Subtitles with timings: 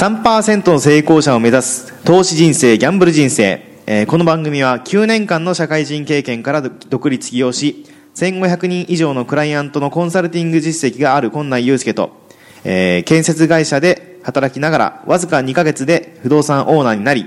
[0.00, 7.84] 3%の成功者を目指す投資人生ギャンブル人生、えーこの番組は9年間の社会人経験から独立起業し
[8.14, 12.12] 1500人以上のクライアントのコンサルティング実績がある今内祐介と、
[12.64, 17.26] えー建設会社で働きながらわずか2ヶ月で不動産オーナーになり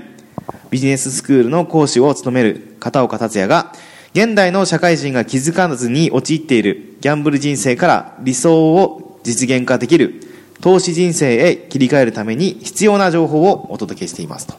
[0.70, 3.72] ビジネススクールの講師を務める片岡達也が
[4.14, 10.23] 現代の社会人が気づかずに陥っているギャンブル人生から理想を実現化できる
[10.64, 14.54] 投資人生へ切り替えるために必要な情報をお届けしていますと。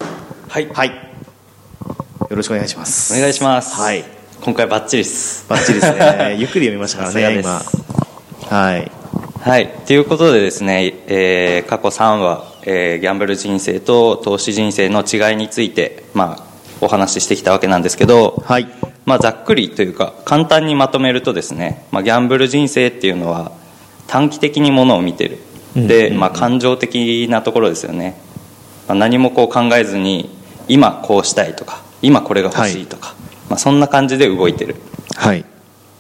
[0.48, 0.70] はい。
[0.72, 0.90] はい。
[0.90, 0.96] よ
[2.30, 3.18] ろしくお願いします。
[3.18, 3.76] お願いします。
[3.76, 4.06] はい。
[4.44, 5.50] 今回バッチリです。
[5.50, 6.36] バッチリですね。
[6.38, 7.60] ゆっくり読みましたからね今。
[8.48, 8.92] はい。
[9.42, 9.74] はい。
[9.88, 16.44] ということでですね、えー過去3話、えーギャンブル人生と投資人生の違いについて、まあ、
[16.82, 18.68] お話ししてきたわけなんですけど、はい。
[19.06, 23.52] まあ、ざっくりというか簡単にまとめるとですね、まあ、ギャンブル人生っていうのは
[24.06, 25.40] 短期的にものを見てる
[25.76, 28.18] で、まあ、感情的なところですよね、
[28.88, 30.30] まあ、何もこう考えずに
[30.68, 33.16] 今こうしたいとか今これが欲しいとか、
[33.50, 34.76] まあ、そんな感じで動いてる。
[35.16, 35.42] はい。
[35.42, 35.46] っ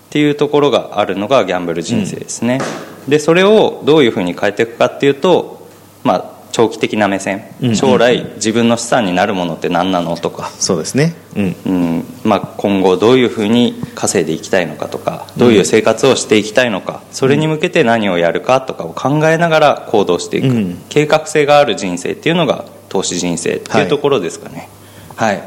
[0.09, 2.61] ていうところがあるのがギャンブル人生ですね、
[3.07, 5.67] でそれをどういうふうに変えていくかっていうと、
[6.03, 7.75] まあ、長期的な目線、うん。
[7.75, 11.13] 将来自分の資産になるものって何なのとか、そうですね。
[11.35, 11.55] うん。
[11.65, 12.05] うん。
[12.23, 20.81] まあ、今後どういうふうに稼いでいきたいのかとかどういう生活をしていきたいのかそれに向けて何をやるかとかを考えながら行動していく、うん。
[20.87, 24.69] 計画性がある人生っていうのが投資人生っていうところですかね。
[25.17, 25.41] はい、っ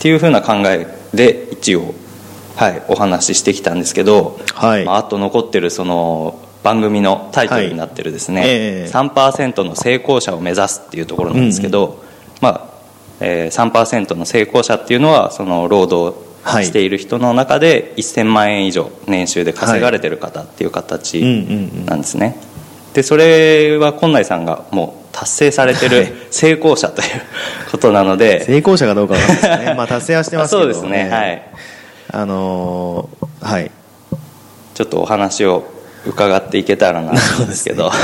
[0.00, 1.94] ていうふうな考えで一応、
[2.56, 4.84] はい、お話ししてきたんですけど、はい。
[4.84, 8.50] まあ、あと残ってるその番組のタイトルになってるですね、はい。
[8.50, 8.90] ええ。
[8.92, 12.02] 3%の成功者を目指すっていうところなんですけど、
[12.40, 12.70] まあ
[13.20, 21.86] えー、3%の成功者っていうのはその労働はいしている人の中で1000万円以上年収で稼がれてる方っていう形うんうんうん。
[21.86, 22.36] なんですね。
[22.94, 26.06] でそれは今内さんがもう達成されてはい。
[26.06, 27.08] る成功者という
[27.70, 29.74] ことなので、成功者かどうかわかんないですね。
[29.76, 30.62] まあ達成はしてますけど。
[30.62, 31.42] そうですねはい。
[32.12, 33.70] あのーはい。
[34.74, 35.64] ちょっとお話を
[36.06, 37.90] 伺っていけたらな うんですけど。
[37.90, 37.96] はい。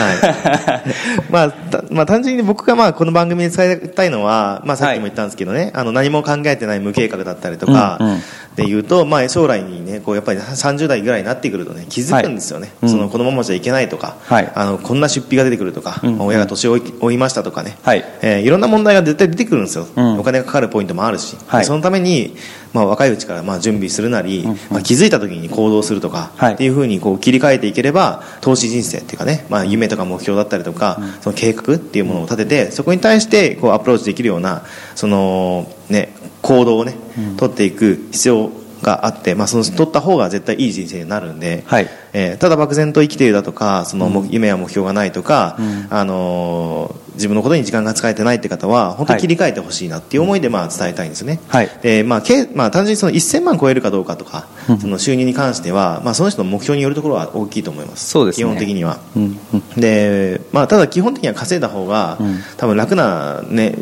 [1.31, 8.23] まあ、たまあ単純に僕がまあこの番組に伝えたいのは、まあ、さっきも言ったんですけどね、あの何も考えてない無計画だったりとかうんうん。
[8.57, 14.53] でいうと、まあ、将来にねこうやっぱり30代ぐらいになってくるとね気づくんですよね、はいそのこのままじゃいけないとか、はい。
[14.55, 16.27] あのこんな出費が出てくるとか、うんうん。
[16.27, 18.05] 親が年を追い追いましたとかね、はい。
[18.23, 20.19] えーいろんな問題が絶対出てくるんですよ、うん。
[20.21, 21.65] お金がかかるポイントもあるし、はい。
[21.65, 22.37] そのために、
[22.77, 24.59] まあ、若いうちからまあ準備するなり、うんうん。
[24.71, 26.55] まあ、気づいた時に行動するとか、はい。
[26.55, 34.63] っていうふうにこう切り替えていければ投資人生っていうかね、まあ、夢とか目標だったりとか、その計画っていうものを立ててそこに対してこうアプローチできるような
[34.95, 36.95] その、ね、行動をね、
[37.39, 38.51] 取っていく必要
[38.87, 41.89] があって、まあ、その取った方が絶対いい人生になるんで、はい。
[42.13, 45.87] えーただ漠然と生きているだとかその目夢や目標がないとか、うん。
[45.91, 51.71] あのー自分のことに時間が使えてないって方は本当に切り替えてほしいなっていう思いでまあ伝えたいんですね、はい。
[51.81, 54.47] でまあけまあ、単純にその1000万超えるかどうかとか、
[54.81, 58.11] その収入に関しては、まあ、その人の目標によるところは大きいと思います。
[58.11, 58.45] そうですね。
[58.45, 58.99] 基本的には。
[59.17, 59.39] うん。
[59.55, 59.81] うん。
[59.81, 62.39] で、まあ、ただ基本的には稼いだ方が、うん。
[62.59, 63.77] 多分楽なね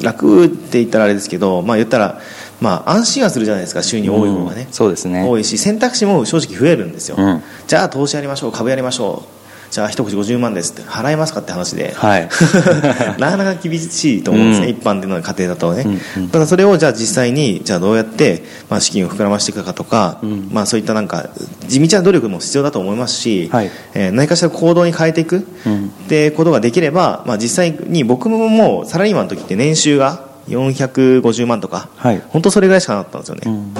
[0.00, 2.20] 楽って言ったらあれですけど、まあ、言ったら、
[2.62, 5.26] まあ、安心はするじゃないですか収入多い方がね、うんそうですね。
[5.28, 7.42] 多いし選択肢も正直増えるんですよ、うん。
[7.66, 9.42] じゃあ投資やりましょう株やりましょう。
[9.72, 10.82] じゃあ一口50万ですって。
[10.82, 12.28] 払えますかって話で、はい。
[13.18, 14.72] なかなか厳しいと思うんですね、うん。
[14.74, 15.84] 一般的な家庭だとね、
[16.16, 16.28] うんうん。
[16.28, 20.50] ただそれをじゃあ実際にじゃあどうやって、まあ、資金を膨らましていくかとか、うん。
[20.52, 21.30] まあ、そういったなんか
[21.68, 23.70] 地道な努力も必要だと思いますし、はい。
[23.94, 25.86] えー何かしら行動に変えていく、うん。
[25.86, 32.22] ってことができれば、まあ、実際に僕ももうサラリーマンの時って年収が450万とか、はい。
[32.28, 33.74] 本当それぐらいしかなかったんですよね、うん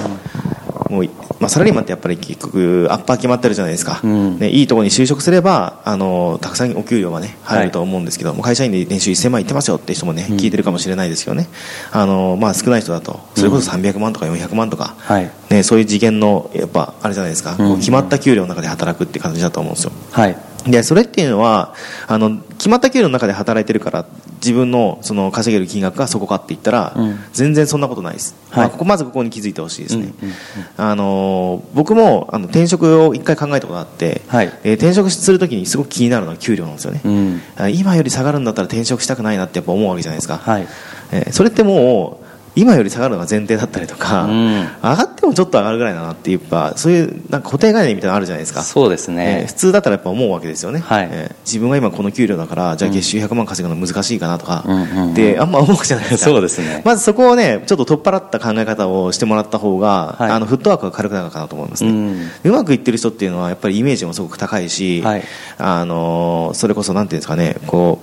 [0.93, 1.09] もう
[1.39, 4.39] まあ、サラリーマンってやっぱり結局アッパー決まってるじゃないですか、うん。
[4.39, 10.37] ね、いいところに就職すればあのたくさんお給料が、ね、入ると思うんですけど、もう会社員で年収1000万いってますよって人も、ねうん。
[10.37, 11.49] 聞いてるかもしれないですけどね。
[11.91, 15.31] あの、まあ、少ない人だとそれこそ300万とか400万とか、はい。
[15.49, 19.91] ね、そういう次元のやっぱあれじゃないですか、決まった給料の中で働くって感じだと思うんですよ。
[20.11, 21.73] はいでそれっていうのは
[22.07, 24.05] あの決まった給料の中で働いてるから
[24.35, 27.19] 自分のその稼げる金額がそこかって言ったら、うん。
[27.31, 28.59] 全然そんなことないです、はい。
[28.59, 30.35] まあ、ここまずここに気づいてほしいですね、うんうんうん。
[30.75, 34.51] あの僕もあの転職を一回考えたことがあって、はい。
[34.63, 37.41] えー転職するときにすごく気になるのは給料なんですよね、うん。
[37.57, 40.67] あ今より下がるんだったら転職したくないなってやっぱ思うわけじゃないですか、はい。
[41.11, 42.22] えーそれってもう
[42.55, 44.61] 今より下がるのが前提だったりとか、うん。
[44.61, 48.61] 上がってもちょっと上がるぐらいだなっていうやっぱそういうなんか固定概念みたいなのあるじゃないですか。
[48.61, 51.07] そうですえーね普通だったらやっぱ思うわけですよね、はい。
[51.11, 56.31] えー自分が今この給料だからじゃあ月収100万稼ぐの難しいかなとか、うんであんま思うじゃないですか。
[56.31, 56.81] そうですね。
[56.85, 60.31] まずそこをねちょっと取っ払った考え方をしてもらった方が、はい。
[60.31, 62.51] あのフットワークが軽くなるかなと思いますね、ううん。
[62.51, 65.23] まくいってる人っていうのはやっぱりイメージもすごく高いし、はい。
[65.57, 67.99] あのーそれこそなんていうんですかねこ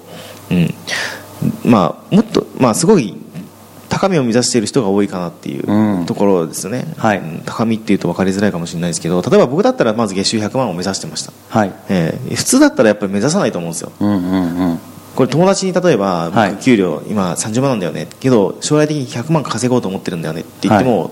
[0.50, 0.75] う、うん。
[1.64, 3.17] まあもっとまあすごい
[3.91, 6.07] 高みを目指している人が多いかなっていううん。
[6.07, 7.19] ところですよね、はい。
[7.19, 7.43] うん。
[7.45, 11.73] 高みっていうと分かりづらいかもしれないですけど例えば僕だったらまず月収100万を目指してました、はい。
[11.91, 13.93] えー普通だったらやっぱり目指さないと思うんですよ。
[14.01, 14.79] うんうんうん。
[15.17, 16.51] これ友達に例えばはい。
[16.53, 18.09] 僕給料今30万なんだよね。
[18.21, 21.11] けど将来的に100万稼ごうと思ってるんだよねって言っても、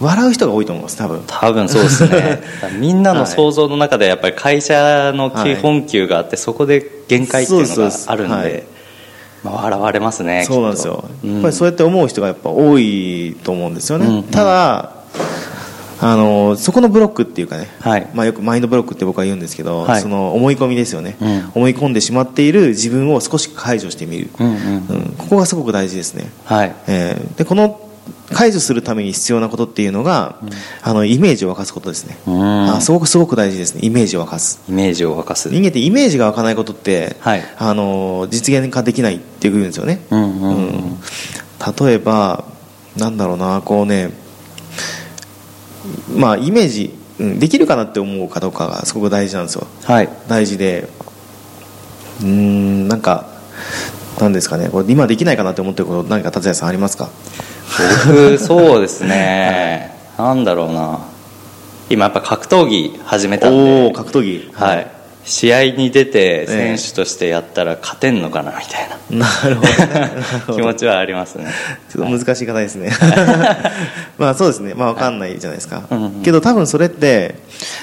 [0.00, 1.22] 笑う人が多いと思います多分。
[1.26, 2.42] 多分そうですね。
[2.78, 8.64] みんなの想像の中でやっぱり会社の基本給があって、そこで限界っていうのがあるんで、はい
[9.44, 14.98] まあ、笑われますねそうなんですよ、きっとやっぱりそうやって思う人がやっぱ多いと思うんですよね、うんただ
[16.00, 18.08] あのそこのブロックっていうかね、はい。
[18.14, 20.00] まあ、よくマインドブロックって僕は言うんですけど、はい。
[20.00, 21.52] その思い込みですよね、うん。
[21.56, 24.54] 思い込んでしまっている自分を少し解除してみる、うんうん。
[24.54, 25.14] うん。
[25.18, 26.74] ここがすごく大事ですね、はい。
[26.86, 27.77] えーでこの
[28.38, 30.38] 解除するために必要なことっていうのが、
[30.80, 32.70] あのイメージを沸かすことですね、うん。
[32.70, 33.80] あすごくすごく大事ですね。
[33.82, 34.60] イメージを沸かす。
[34.68, 35.48] イメージを沸かす。
[35.50, 37.42] 人間ってイメージが湧かないことって、はい。
[37.58, 40.98] あの実現化できないって言うんですよね、うんうんうんうん。
[41.86, 42.44] 例えば
[42.96, 44.12] なんだろうなこうね
[46.14, 49.66] まあイメージ、うん、できるかなって思うかどうかがすごく大事なんですよ。
[49.82, 50.08] はい。
[50.28, 50.88] 大事で。
[52.20, 53.26] うーんなんか
[54.20, 54.68] なんですかね。
[54.68, 57.10] これ今できないかなって思ってること何か達也さんありますか？
[58.04, 59.94] 僕そうですね。
[60.16, 61.00] なんだろうな。
[61.90, 63.86] 今やっぱ格闘技始めたんおで。
[63.88, 64.50] お格闘技。
[64.54, 64.90] はい。
[65.24, 66.76] 試合に出てええ。
[66.76, 68.98] 選手としてやったら勝てんのかなみたいな。
[69.18, 71.46] なるほど気持ちはありますね。
[71.90, 72.90] ちょっと難しい方ですね。
[74.18, 74.74] まあそうですね。
[74.74, 77.36] まあ分かんないじゃないですか、うんうんけど多分それって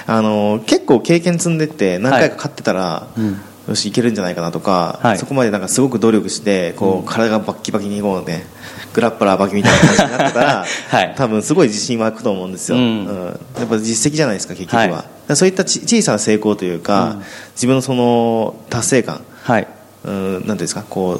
[0.07, 3.41] あの結構経験積んでって何回か勝ってたら、うん。
[3.67, 5.17] よしいけるんじゃないかなとか、はい。
[5.17, 8.45] そこまでなんかすごく努力してこう、体がバッキバキにこうね
[8.95, 11.13] グラップラーバキみたいな感じになってたら、 はい。
[11.17, 13.05] 多分すごい自信湧くと思うんですよ、うん。
[13.59, 15.35] やっぱ実績じゃないですか結局は、はい。
[15.35, 17.17] そういったち小さな成功というか、
[17.55, 19.19] 自分のその達成感。
[19.43, 19.67] はい。
[20.05, 21.19] うんなんていうんですかこ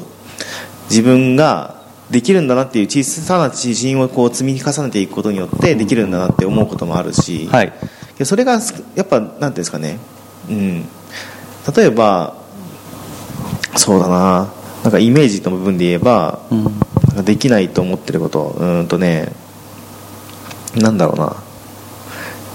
[0.88, 1.74] 自分が
[2.10, 7.72] できるんだなっていう小さな自信をこう積み重ねていくことによってできるんだなって思うこともあるし、はい。
[8.16, 9.98] でそれがすやっぱなんていうんですかね、
[10.48, 10.84] うん、
[11.76, 12.36] 例えば
[13.74, 14.48] そうだな。
[14.84, 16.85] なんかイメージの部分で言えば、うん
[17.26, 19.32] できないと思ってることうんとね
[20.76, 21.36] なんだろうな。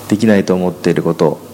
[0.07, 1.50] できないと思っていること。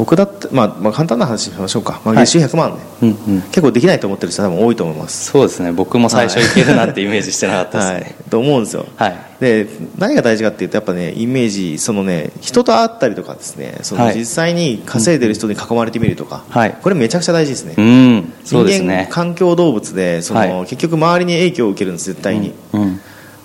[0.00, 2.24] 僕だって、まあ、まあ簡単な話しましょうか、まあ、はい。
[2.24, 3.42] 月収100万ね、うんうん。
[3.42, 5.30] 結構できないと思ってる人は多分多いと思います。
[5.30, 5.72] そうですね。
[5.72, 8.00] 僕も最初いけるなってイメージしてなかったです はい。
[8.00, 8.86] ね、と思うんですよ。
[8.96, 9.18] はい。
[9.40, 9.66] で
[9.98, 14.18] 何が大事かっていうとやっぱねイメージそのね人と会ったりとかですねそのはい。
[14.18, 16.74] 実際に稼いでる人に囲まれてみるとか、はい。
[16.80, 18.32] これめちゃくちゃ大事ですね、うん。
[18.42, 20.50] そうです人間ね環境動物でその、はい。
[20.62, 22.99] 結局周りに影響を受けるんです絶対に、うんだか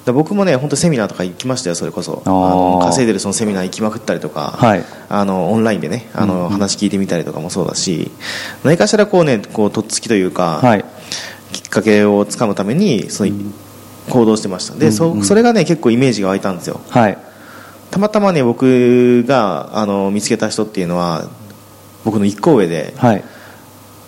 [0.07, 2.22] ら僕もね本当セミナーとか行きましたよそれこそ。
[2.25, 2.31] あー。
[2.31, 4.84] の稼いでるそのセミナー行きまくったりとか、はい。
[5.10, 8.12] あのオンラインでねあの、話聞いてみたりとかもそうだし
[8.63, 10.86] 何かしらこうねこうとっつきというか、はい。
[11.52, 13.31] きっかけをつかむためにその、
[14.10, 14.75] 行動してました。
[14.75, 16.81] で、そそれがね結構イメージが湧いたんですよ。
[16.90, 17.18] はい。
[17.92, 21.30] たまたまね僕があの見つけた人っていうのは
[22.04, 23.24] 僕の1個上で、はい。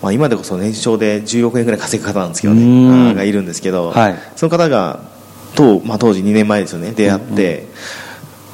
[0.02, 4.14] まあ、今でこそ年商で10億円ぐらい稼ぐ方なんですけどねがいるんですけど、はい。
[4.36, 5.00] その方が
[5.58, 6.92] 当,、まあ、当時2年前ですよね。
[6.92, 7.66] 出会って、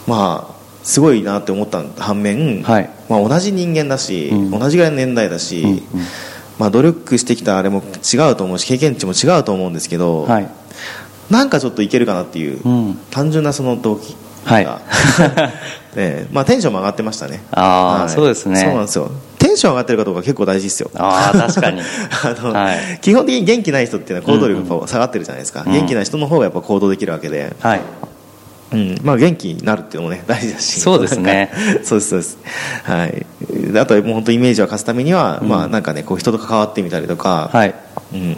[0.07, 2.91] まあすごいなって思った反面、はい。
[3.09, 4.51] まあ、同じ人間だし、うん。
[4.51, 5.83] 同じぐらいの年代だし、うんうん。
[6.59, 10.49] まあ、努力してきたあれも違うと思うし経験値も違うと思うんですけど、はい。
[11.31, 12.99] なんかちょっといけるかなっていう、うん。
[13.11, 14.65] 単純なその動機はい。
[14.67, 14.81] が、
[15.97, 17.43] ねまあ、テンションも上がってましたね。
[17.51, 18.11] あーはい。
[18.11, 18.61] そうですね。
[18.61, 19.11] そうなんですよ。
[19.34, 20.91] テンション上がってるかどうか結構大事ですよ。
[20.95, 21.81] ああ確かに。
[22.23, 22.99] あのはい。
[23.01, 25.73] 基本的に元気ない人っていうのは行動力が下がってるじゃないですか、うん。
[25.73, 27.81] 元気な人の方がやっぱ行動できるわけで、はい。
[28.73, 28.99] うん。
[29.03, 30.81] まあ、元気になるっていうのもね大事だし。
[30.81, 31.51] そうですね。
[31.83, 32.39] そうですそうです。
[32.83, 33.27] はい。
[33.79, 35.49] あとはもう本当イメージを貸すためには、うん。
[35.49, 37.75] まあなんかねこう人と関わってみたりとか、はい。
[38.13, 38.37] うん、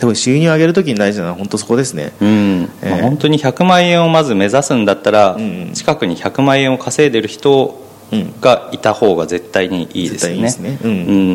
[0.00, 2.12] でも収入を上げるときに大事なのは本当そこですね。
[2.20, 2.70] うん。
[2.82, 2.90] ええ。
[2.90, 5.72] まあ、本当に100万円をまず目指すんだったら、うんうん。
[5.72, 7.81] 近くに100万円を稼いでる人うん
[8.40, 10.42] がいた方が絶対にいいですよね。
[10.48, 10.90] 絶対いいですねうん。
[10.90, 10.92] う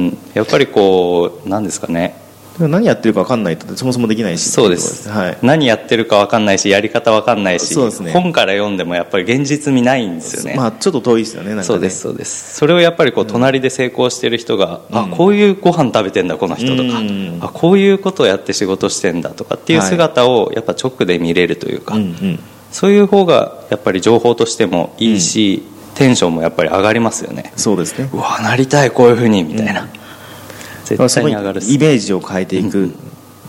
[0.09, 2.27] んやっぱりこうなんですかね。
[2.59, 4.49] 何やってるか分かんないとそもそもできないし。
[4.49, 5.37] そうです、はい。
[5.43, 8.11] 何やってるか分かんないしやり方分かんないし、そうですね。
[8.11, 11.63] 本から読んでもやっぱり現実味ないんですよね、まあちょっと遠いですよねね。
[11.63, 12.55] そうですそうです。
[12.55, 14.97] それをやっぱりこう隣で成功してる人が、うん。
[14.97, 17.37] あこういうご飯食べてんだこの人とか、うん。
[17.41, 22.39] あこういうことをやって仕事してんだとかっていう姿をやっぱ直で見れるというか、うんうん。
[22.71, 25.63] そういう方がやっぱり情報としてもいいし、
[25.97, 27.51] テンションもやっぱり上がりますよね。
[27.55, 28.09] そうですね。
[28.13, 29.87] うわなりたいこういうふうにみたいな、まあ
[30.85, 32.91] 絶対に上がるイメージを変えていく、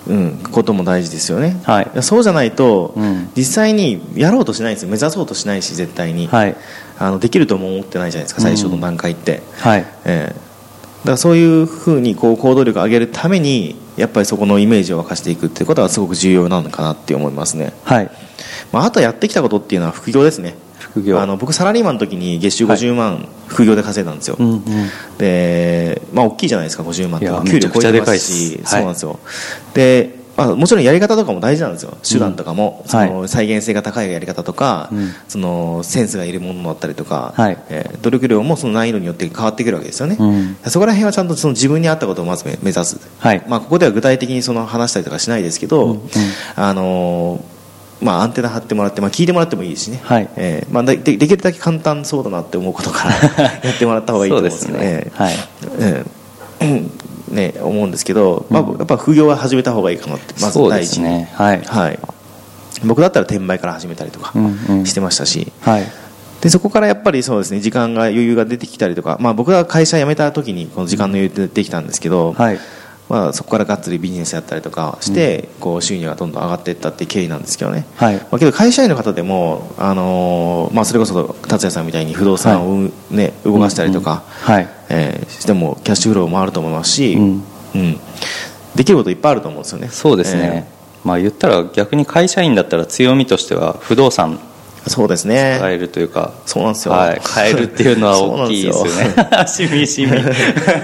[0.09, 1.91] うん、ことも大事ですよね、はい。
[1.95, 3.31] やそうじゃないと、うん。
[3.37, 4.89] 実際にやろうとしないんですよ。
[4.89, 6.57] 目指そうとしないし絶対に、はい。
[6.99, 9.87] あのできるとも思ってないじゃないですか最初の段階って、はい。
[10.05, 10.49] ええ。
[11.09, 18.11] からそういうふうにこう行動力を上げるためにやっぱりそこのイメージを沸かしていくっていうことはすごく重要なのかなって思いますね、はい。
[18.73, 20.55] まあ、あとやってきたことっていうのは副業ですね
[20.91, 21.21] 副業。
[21.21, 24.63] あの僕サラリーマンの時に月収50万副業で稼いだんですよ、うんうん。
[25.19, 29.19] でまあ大きいじゃないですか50万って給料超えてますしそうなんですよ、
[29.75, 31.99] で、まあ、もちろんやり方とかも大事なんですよ。
[32.09, 35.11] 手段とかも、うんその再現性が高いやり方とか、うん。
[35.27, 37.59] そのセンスがいるものだったりとか、はい。
[37.69, 40.57] えー努力量もその難易度によって変わってくるわけですよね、うん。
[40.71, 43.45] そこら辺はちゃんとその自分に合ったことをまず目目指す、はい。
[43.49, 46.01] まあ、ここでは具体的にその話したりとかしないですけど、うんうん。
[46.55, 47.58] あのー
[48.01, 50.29] まあ、アンテナ張ってもらって、まあ、聞いてもらってもいいですしね、はい。
[50.37, 53.13] えーまあ、ででできるだけ簡単そうだなって思うことから
[53.63, 54.57] やってもらった方がいいと思うんで。
[54.57, 54.79] すね。
[54.79, 55.35] ねはい。
[55.81, 56.91] えー
[57.29, 61.61] ね思うんですけど、まあ、やっぱ副業は始めた方がいいかなってまず第一に、ねはい。
[61.61, 61.99] はい、
[62.85, 64.87] 僕だったら転売から始めたりとかうんうん。
[64.87, 65.87] してましたし、はい。
[66.41, 72.59] でそこからやっぱりそうですね時間が余裕が出てきたりとか、まあ、僕が会社辞めた時にこの時間の余裕ってできたんですけど、はい
[73.09, 78.17] まあ、そこからがっつりビジネスやったりとかして、こう収入がどんどん上がっていったっていう経緯なんですけどね、はい。
[78.17, 84.69] まあ、けど会社員の方でも、あのーまあ、それこそ達也さんみたいに不動産を、ね動かしたりとか、はい。
[84.91, 87.43] えーしてもキャッシュフローもあると思いますし、うん。
[87.75, 88.01] うん。
[88.75, 89.89] できることいっぱいあると思うんですよね。
[89.89, 90.69] そうですね、
[91.05, 94.39] まあ言ったら逆に会社員だったら強みとしては不動産えー
[94.89, 95.59] そうですね。
[95.61, 99.15] 変えるというか、そうなんですよ、はい、変えるっていうのは大きいですよね。
[99.47, 100.13] しみしみ。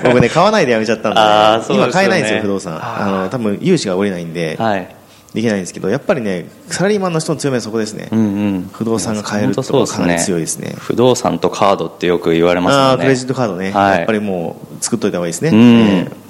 [0.05, 1.77] 僕ね買わないでやめちゃったんでね。
[1.77, 2.79] 今買えないんですよ不動産。
[2.81, 4.95] あの多分融資が下りないんで、はい
[5.35, 8.23] できないんですけどやっぱりねサラリーマンの人の強みはそこですね、うんう
[8.59, 8.71] ん。
[8.73, 10.77] 不動産が買えるってところがかなり強いですね。
[10.79, 12.83] 不動産とカードってよく言われますね。
[12.83, 13.99] ああクレジットカードね、はい。
[13.99, 15.59] やっぱりもう作っといた方がいいですね、うん。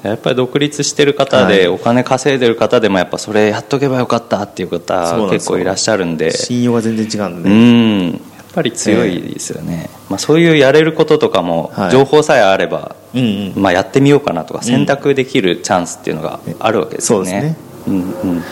[0.05, 1.55] えやっぱり独立してる方はい。
[1.55, 6.29] でお金稼いでる方でもやっぱそれやっとけばよかったっていう方結構いらっしゃるんで。
[6.29, 7.51] え信用が全然違うんで。
[7.51, 8.11] うね、ん。
[8.13, 8.19] やっ
[8.55, 11.91] ぱり強いですよね、まあ、そういうやれることとかもはい。
[11.91, 13.63] 情報さえあれば、うんうん。
[13.63, 17.57] まあ、やってみようかなとか選択できるチャンスっていうのがあるわけですよね,、そうですね。
[17.87, 18.43] うんうん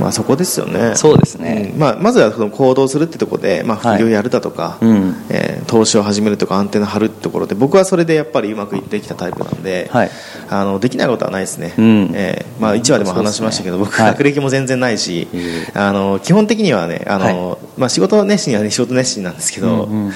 [0.00, 0.94] まあ、そこですよね。
[0.94, 1.72] そうですね。
[1.74, 1.80] うん。
[1.80, 3.96] まあ、まずはその行動するってところで、まあ、はい。
[3.96, 5.14] 副業やるだとか、うん。
[5.30, 10.10] えー投資を始めるとかアンテナ張るってところで僕はそれでやっぱりうまくいってきたタイプなんで、はい。
[10.48, 12.10] あのできないことはないですね、うん。
[12.14, 14.10] えーまあ、1話でも話しましたけど、僕、はい。
[14.12, 15.72] 学歴も全然ないし、いえいえ。
[15.74, 20.12] あの基本的にはねあの、はまあ、仕事熱心は、ね、仕事熱心なんですけど、うんうんうん。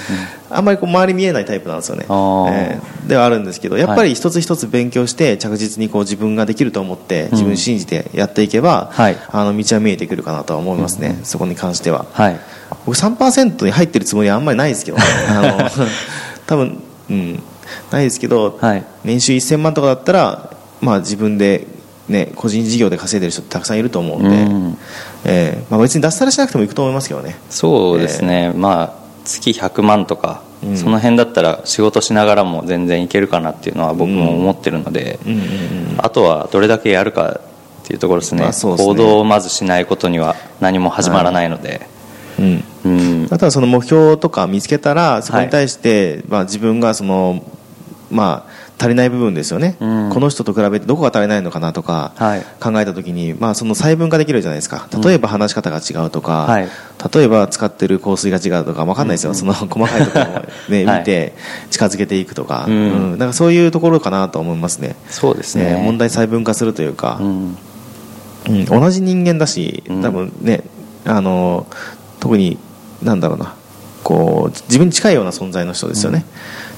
[0.51, 9.17] あんまりこう周り見えないタイプなんですよね、えーではあるんですけどやっぱり一つ一つ勉強して着実にこう自分ができると思って自分信じてやっていけば、はい。
[9.29, 12.07] あの道は見えてくるかなとは思いますね、そこに関しては。
[12.13, 12.41] はい。
[12.87, 15.05] 僕3%に入ってるつもりはあんまりないですけどね。
[15.29, 15.71] あの
[16.47, 17.43] 多分、うん、
[17.91, 18.85] ないですけど、はい。
[19.05, 20.51] 年収1000万とかだったら、
[20.81, 21.67] まあ、自分で、
[22.09, 24.79] ね、個人事業で稼いでる人ってたくさんいると思うんで、うん。
[25.25, 27.37] えーまあ、別に脱サラしなくてもいくと思いますけどね。
[27.49, 30.77] そうですね、まあ月100万とか、うん。
[30.77, 35.47] その辺だったら仕事しながらも全然いけるかなっていうのは僕も思ってるので、うんうんうん。
[35.99, 37.41] あとはどれだけやるか
[37.83, 38.77] っていうところですね,、ますね。
[38.77, 41.87] 行動をまずしないことには何も始まらないので、
[42.39, 42.65] うん。
[42.85, 43.29] うん。
[43.31, 47.45] あとはその目標とか見つけたらそこに対して、まあ、自分がその、
[48.11, 50.11] まあ、足りない部分ですよね、うん。
[50.11, 52.43] この人と比べてどこが足りないのかなとかはい。
[52.61, 54.89] 考えた時に、まあ、その細分化できるじゃないですか。
[55.05, 56.69] 例えば話し方が違うとか、はい。
[57.15, 60.29] 例えば使ってる香水が違うとか分かんないですよ、その細かいところを、
[60.71, 60.99] ね はい。
[60.99, 61.35] 見て
[61.71, 62.75] 近づけていくとか、うん。
[62.75, 63.19] うん。
[63.19, 64.97] なんかそういうところかなと思いますね。
[65.11, 65.77] そうですね。
[65.77, 67.57] ね問題細分化するというか、うん
[68.49, 70.03] うん、同じ人間だし、うん。
[70.03, 70.63] 多分ね、
[71.05, 71.67] あの
[72.21, 72.59] 特に
[73.03, 73.55] なんだろうな
[74.03, 76.25] こう自分に近いような存在の人ですよね、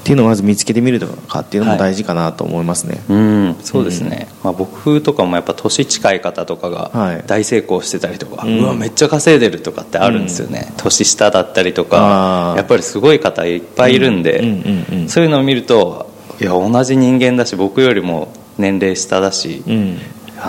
[0.01, 7.17] っていうのをまず見つけてみるとかっていうのも大事かなと思いますね、うん、そうですね、まあ、僕とかもやっぱ年近い方とかはい。
[7.19, 12.57] が大成功してたりとか、ううんわめっちゃ稼いでるとかってあるんですよね、年下だったりとあかー。
[12.59, 14.47] やっぱりすごい方いっぱいいるんで、うん
[14.93, 15.09] うんうん。
[15.09, 19.99] そういうのを見るといや同じ人間だし僕よりも年齢下だし、うん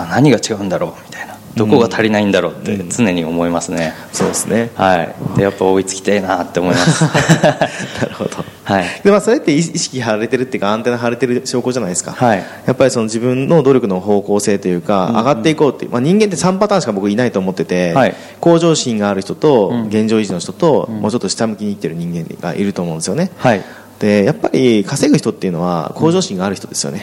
[0.02, 0.90] あ何が違うんだろう？
[1.06, 1.36] みたいな。
[1.56, 4.70] どこが足りないんだろうって常に思いますね、そうですね。
[4.74, 5.14] はい。
[5.38, 7.02] でやっぱ追いつきたいなって思います。
[7.98, 8.44] なるほど。
[8.64, 8.84] はい。
[9.02, 12.44] でまあ、それって意識張れてるっていうかアンテナ張れてる証拠じゃないですか、はい。
[12.66, 18.14] やっぱりその自分の努力の方向性というか、上がっていこうっていう、まあ、人間って3パターンしか僕いないと思ってて、はい。
[18.38, 19.86] 向上心がある人と、うん。
[19.86, 23.64] 現状維持の人と、もうちょっと下向きに生きてる人間がいると思うんですよね、はい
[23.98, 27.00] でやっぱり稼ぐ人っていうのは向上心がある人ですよね、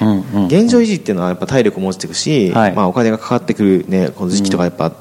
[0.47, 2.73] 現状維持っていうのはやっぱ体力も落ちていくし、はい。
[2.73, 4.91] まあ、お金がかかってくる、ね、この時期とかやっぱ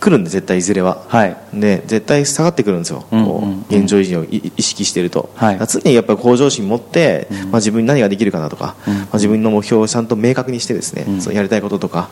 [0.00, 1.36] 来るんで絶対いずれは、はい。
[1.52, 5.58] で絶対下がってくるんですよ、うんうんこう現状維持をい意識していると、はい。
[5.66, 8.94] 常にやっぱり向上心持って、まあ、自分に何ができるかなとか、うん。
[8.94, 11.20] まあ、自分の目標をちゃんと明確にしてですね、うん。
[11.20, 12.08] そのやりたいこととか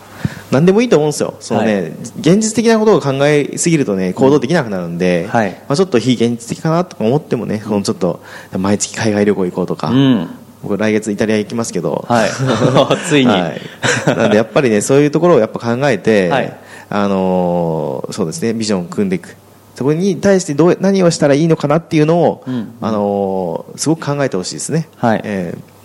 [0.50, 1.34] 何でもいいと思うんですよ。
[1.40, 1.90] その、ねはい。
[2.20, 5.50] 現実的なことを考えすぎるとね行動できなくなるんで、はい。
[5.50, 8.22] まあ、ちょっと非現実的かなとか思ってもねこのちょっと
[8.56, 10.28] 毎月海外旅行行こうとか、うん。
[10.62, 12.28] 僕来月イタリア行きますけど、はい。
[13.08, 13.32] ついに。
[13.32, 13.60] はい、
[14.06, 16.58] なんでやっぱりねそういうところをやっぱ考えて、はい
[16.90, 18.54] あのーそうですね。
[18.54, 19.36] ビジョンを組んでいく。
[19.74, 22.74] そこに対してどう何をしたらいいのかなっていうのを、うん。
[22.80, 25.20] あのーすごく考えてほしいですね、はい。
[25.24, 25.78] えー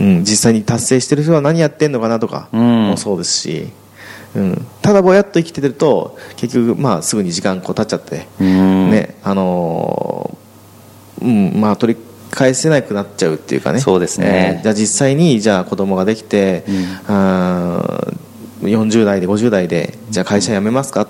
[0.00, 2.88] うん、実際に達成してる人は何やってんのかなとかうん。
[2.90, 3.68] もそうですし、
[4.36, 8.90] うん、ただぼやっと生きてると結局、まあ、すぐに時間こう経っちゃって、うん。
[8.90, 13.80] ねあのーうんまあ、取り返せなくなっちゃうっていうかね。
[13.80, 14.56] そうですね。
[14.58, 16.64] えーじゃあ実際にじゃあ子供ができて、
[17.08, 18.16] あー
[18.62, 21.08] 40代で50代でじゃあ会社辞めますかっ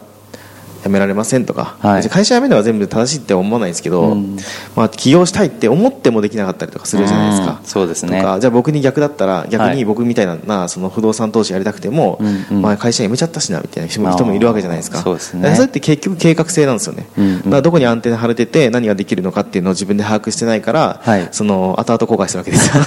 [0.82, 2.08] 辞められませんとか、はい。
[2.08, 4.36] 会社辞めるのは全部正しいって思わないですけど、うん。
[4.76, 7.58] まあ、起業したいって思ってもできなかったりとかするじゃないですか。
[7.60, 7.66] うん。
[7.66, 8.20] そうですね。
[8.20, 9.76] じゃあ僕に逆だったら逆はい。
[9.76, 12.62] に僕みたいな,、なその不動産投資やりたくても、うんうん。
[12.62, 14.98] まあ、会社辞めちゃったしなみたいな人も人もいるわけじゃないですか。
[14.98, 15.54] そうですね。
[15.54, 17.36] それって結局計画性なんですよね、うんうん。
[17.36, 21.28] だからどこにアンテナ張れてて何ができるのかっていうのを自分で把握してないから、はい。
[21.32, 22.84] その後々後悔するわけですよ。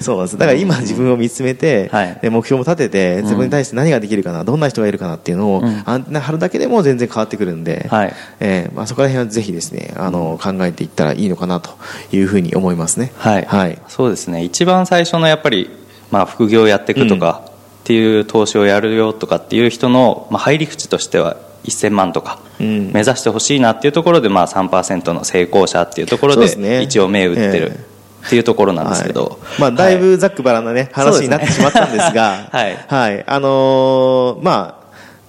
[0.00, 0.38] そうです。
[0.38, 2.18] だから今自分を見つめて、はい。
[2.22, 5.82] で目標も立ててそこに対して何ができるかなどんな人がいるかなっていうのを、うん。
[5.84, 8.14] アンテナ張るだけでも全然変わってくるんで、はい。
[8.40, 11.70] えーまあ、そこら辺はぜひですねあの考えていったらいいのかなと
[12.12, 13.12] いうふうに思いますね。
[13.18, 13.78] はい、はい。
[13.88, 14.44] そうですね。
[14.44, 15.68] 一番最初のやっぱり、
[16.10, 17.52] まあ、副業をやっていくとかっ
[17.84, 22.92] ていう投資をやるよとかっていう人の、まあ、入り口としては1000万とかうん。
[22.92, 27.88] 目指してほしいなっていうところで、まあ、3%の成功者っていうところで一応銘打ってるえ
[28.26, 29.60] っていうところなんですけど、はい。
[29.60, 32.78] まあ、だいぶざっくばらんなね、話になってしまったんですが、 はい。
[32.86, 34.77] はい、あのーまあ、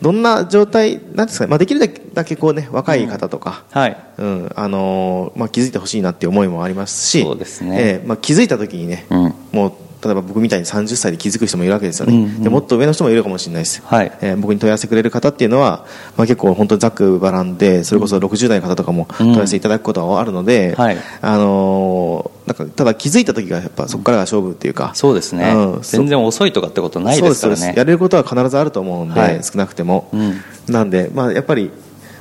[0.01, 1.79] どんな状態なんですかね、まあ、できる
[2.13, 3.97] だけこうね、若い方とか、はい。
[4.17, 4.51] うん。
[4.55, 7.77] あのーまあ、気づいてほしいなっていう思いもありますし、そうですね。
[7.79, 9.33] ええまあ、気づいた時にね、うん。
[9.51, 12.43] もう例えば僕みたいに30歳で気づく人もいるわけですよね、うんうん。
[12.43, 14.11] でもっと上の人もいるかもしれないです、はい。
[14.21, 20.97] えー僕に問い合わせてくれる方っていうのは、まあ、結構本当ざっくばらんでそれこそ60代の方とかも問い合わせいただくことはあるので、はい。
[21.21, 25.81] あのーなんかただ気づいた時がやっぱそこからが勝負っていうか、そうですね、うん。
[25.83, 27.73] 全然遅いとかってことないですからね。
[27.77, 29.43] やれることは必ずあると思うんで、はい。
[29.43, 30.41] 少なくても、うん。
[30.67, 31.69] なんで、まあ、やっぱり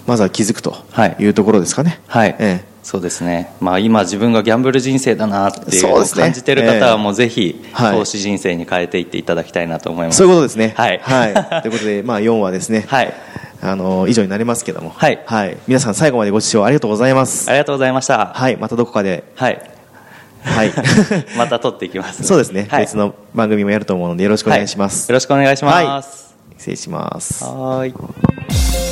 [0.06, 1.16] まずは気づくとはい。
[1.18, 2.00] いうところですかね。
[2.08, 7.98] はい、ええそうですね、まあ、今、自分がギャンブル人生だなっていうの感じてる方ええは、もうぜひ、はい。
[7.98, 10.16] 投資人生に変えていっていただきたいなと思います。
[10.16, 10.72] そういうことですね。
[10.74, 10.98] はい。
[11.60, 12.86] ということで、まあ、4話ですね。
[12.88, 13.12] はい、
[13.60, 15.18] あの以上になりますけども、はい。
[15.66, 17.50] 皆さん最後までご視聴ありがとうございます。
[17.50, 18.32] ありがとうございました。
[18.34, 19.60] はい、またどこかで、はい、
[20.44, 20.72] はい、
[21.36, 22.24] また撮っていきます。
[22.24, 22.84] そうですね、はい。
[22.84, 25.02] 別の番組もやると思うのでよろしくお願いします。
[25.02, 25.08] はい。
[25.10, 26.34] よろしくお願いします。
[26.56, 27.44] 失礼します。
[27.44, 28.87] はーい